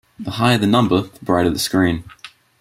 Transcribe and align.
The 0.17 0.31
higher 0.31 0.57
the 0.57 0.65
number, 0.65 1.01
the 1.03 1.23
brighter 1.23 1.51
the 1.51 1.59
screen. 1.59 2.05